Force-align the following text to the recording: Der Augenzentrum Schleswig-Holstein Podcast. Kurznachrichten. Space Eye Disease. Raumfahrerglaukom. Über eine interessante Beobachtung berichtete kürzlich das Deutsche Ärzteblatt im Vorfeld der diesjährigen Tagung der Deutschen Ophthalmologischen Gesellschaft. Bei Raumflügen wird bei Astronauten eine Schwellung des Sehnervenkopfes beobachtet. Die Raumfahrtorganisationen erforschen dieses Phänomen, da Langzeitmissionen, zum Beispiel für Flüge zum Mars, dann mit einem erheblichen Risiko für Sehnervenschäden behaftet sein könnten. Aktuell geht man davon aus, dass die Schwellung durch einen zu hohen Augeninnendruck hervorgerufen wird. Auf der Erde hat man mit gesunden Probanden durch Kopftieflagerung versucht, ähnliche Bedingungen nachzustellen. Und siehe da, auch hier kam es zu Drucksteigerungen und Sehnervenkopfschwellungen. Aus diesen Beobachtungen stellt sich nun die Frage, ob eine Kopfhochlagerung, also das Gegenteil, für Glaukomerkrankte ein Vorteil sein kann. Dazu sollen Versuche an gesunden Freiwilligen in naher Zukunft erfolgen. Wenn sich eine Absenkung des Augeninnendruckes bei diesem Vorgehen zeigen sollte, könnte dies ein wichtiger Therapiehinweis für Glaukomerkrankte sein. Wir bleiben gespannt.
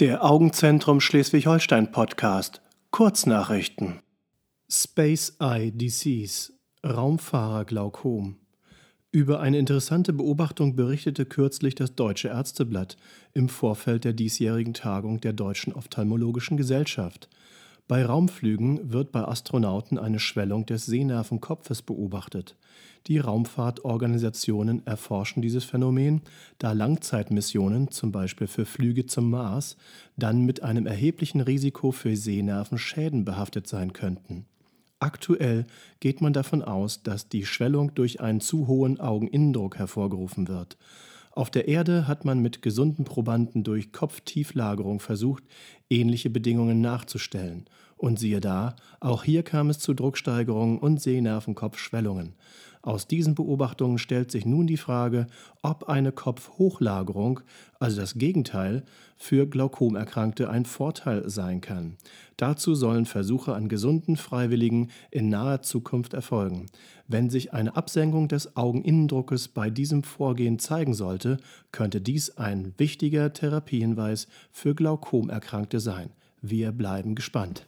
Der 0.00 0.24
Augenzentrum 0.24 1.02
Schleswig-Holstein 1.02 1.92
Podcast. 1.92 2.62
Kurznachrichten. 2.90 4.00
Space 4.66 5.36
Eye 5.38 5.70
Disease. 5.70 6.54
Raumfahrerglaukom. 6.82 8.38
Über 9.10 9.40
eine 9.40 9.58
interessante 9.58 10.14
Beobachtung 10.14 10.76
berichtete 10.76 11.26
kürzlich 11.26 11.74
das 11.74 11.94
Deutsche 11.94 12.28
Ärzteblatt 12.28 12.96
im 13.34 13.50
Vorfeld 13.50 14.04
der 14.04 14.14
diesjährigen 14.14 14.72
Tagung 14.72 15.20
der 15.20 15.34
Deutschen 15.34 15.74
Ophthalmologischen 15.74 16.56
Gesellschaft. 16.56 17.28
Bei 17.92 18.06
Raumflügen 18.06 18.90
wird 18.90 19.12
bei 19.12 19.22
Astronauten 19.28 19.98
eine 19.98 20.18
Schwellung 20.18 20.64
des 20.64 20.86
Sehnervenkopfes 20.86 21.82
beobachtet. 21.82 22.56
Die 23.06 23.18
Raumfahrtorganisationen 23.18 24.86
erforschen 24.86 25.42
dieses 25.42 25.64
Phänomen, 25.64 26.22
da 26.56 26.72
Langzeitmissionen, 26.72 27.90
zum 27.90 28.10
Beispiel 28.10 28.46
für 28.46 28.64
Flüge 28.64 29.04
zum 29.04 29.28
Mars, 29.28 29.76
dann 30.16 30.46
mit 30.46 30.62
einem 30.62 30.86
erheblichen 30.86 31.42
Risiko 31.42 31.92
für 31.92 32.16
Sehnervenschäden 32.16 33.26
behaftet 33.26 33.66
sein 33.68 33.92
könnten. 33.92 34.46
Aktuell 34.98 35.66
geht 36.00 36.22
man 36.22 36.32
davon 36.32 36.62
aus, 36.62 37.02
dass 37.02 37.28
die 37.28 37.44
Schwellung 37.44 37.94
durch 37.94 38.22
einen 38.22 38.40
zu 38.40 38.68
hohen 38.68 39.00
Augeninnendruck 39.00 39.76
hervorgerufen 39.76 40.48
wird. 40.48 40.78
Auf 41.34 41.50
der 41.50 41.66
Erde 41.66 42.06
hat 42.06 42.26
man 42.26 42.40
mit 42.40 42.60
gesunden 42.60 43.04
Probanden 43.04 43.64
durch 43.64 43.90
Kopftieflagerung 43.90 45.00
versucht, 45.00 45.44
ähnliche 45.88 46.28
Bedingungen 46.28 46.82
nachzustellen. 46.82 47.64
Und 47.96 48.18
siehe 48.18 48.40
da, 48.40 48.76
auch 49.00 49.24
hier 49.24 49.42
kam 49.42 49.70
es 49.70 49.78
zu 49.78 49.94
Drucksteigerungen 49.94 50.78
und 50.78 51.00
Sehnervenkopfschwellungen. 51.00 52.34
Aus 52.84 53.06
diesen 53.06 53.36
Beobachtungen 53.36 53.96
stellt 53.98 54.32
sich 54.32 54.44
nun 54.44 54.66
die 54.66 54.76
Frage, 54.76 55.28
ob 55.62 55.84
eine 55.88 56.10
Kopfhochlagerung, 56.10 57.38
also 57.78 58.00
das 58.00 58.14
Gegenteil, 58.14 58.82
für 59.16 59.46
Glaukomerkrankte 59.46 60.50
ein 60.50 60.64
Vorteil 60.64 61.30
sein 61.30 61.60
kann. 61.60 61.96
Dazu 62.36 62.74
sollen 62.74 63.06
Versuche 63.06 63.54
an 63.54 63.68
gesunden 63.68 64.16
Freiwilligen 64.16 64.90
in 65.12 65.28
naher 65.28 65.62
Zukunft 65.62 66.12
erfolgen. 66.12 66.66
Wenn 67.06 67.30
sich 67.30 67.52
eine 67.52 67.76
Absenkung 67.76 68.26
des 68.26 68.56
Augeninnendruckes 68.56 69.46
bei 69.46 69.70
diesem 69.70 70.02
Vorgehen 70.02 70.58
zeigen 70.58 70.94
sollte, 70.94 71.36
könnte 71.70 72.00
dies 72.00 72.36
ein 72.36 72.74
wichtiger 72.78 73.32
Therapiehinweis 73.32 74.26
für 74.50 74.74
Glaukomerkrankte 74.74 75.78
sein. 75.78 76.10
Wir 76.40 76.72
bleiben 76.72 77.14
gespannt. 77.14 77.64